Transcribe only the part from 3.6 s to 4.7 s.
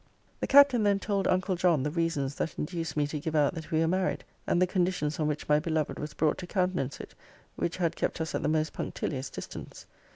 we were married; and the